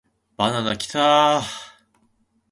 [0.35, 1.43] バナナキターーーーーー